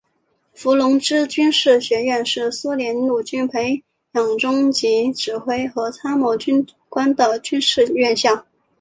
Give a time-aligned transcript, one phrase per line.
[0.55, 8.47] 伏龙芝军事学院是苏联陆军培养中级指挥和参谋军官的军事院校。